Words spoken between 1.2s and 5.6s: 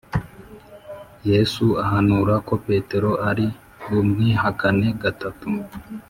Yesu ahanura ko Petero ari bumwihakane gatatu